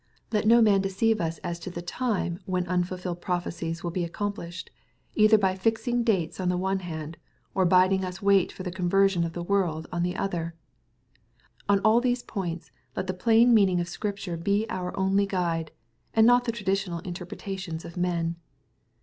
[0.31, 2.81] Let no man deceive us as to the time when 14 314 EXPOSITOBT THOnaHTfl.
[2.81, 4.69] anfhUilled prophecies will be accomplished^
[5.13, 7.15] either hj fixing dates on the one hand^
[7.53, 10.55] or bidding us wait for the conversion of the world on the other.—
[11.69, 15.69] ^On all these points let the plain meaning of Scripture be our only guide,
[16.15, 18.37] and not the traditional interpretations of men.